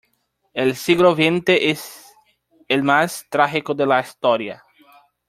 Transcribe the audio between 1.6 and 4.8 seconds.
es el más trágico de la historia.